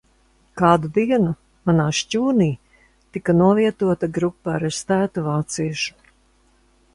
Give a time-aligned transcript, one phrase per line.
[0.59, 1.33] Kādu dienu
[1.69, 2.47] manā šķūnī
[3.17, 6.13] tika novietota grupa arestētu vāciešu.